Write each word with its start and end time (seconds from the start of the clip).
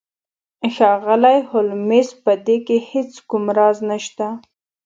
ښاغلی 0.73 1.39
هولمز 1.49 2.07
په 2.23 2.31
دې 2.45 2.57
کې 2.65 2.77
هیڅ 2.91 3.11
کوم 3.29 3.45
راز 3.57 3.77
نشته 3.89 4.27